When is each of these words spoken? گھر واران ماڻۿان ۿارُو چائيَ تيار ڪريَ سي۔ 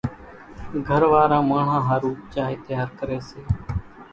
گھر 0.87 1.01
واران 1.11 1.43
ماڻۿان 1.49 1.81
ۿارُو 1.87 2.11
چائيَ 2.33 2.55
تيار 2.65 2.87
ڪريَ 2.99 3.19
سي۔ 3.29 3.41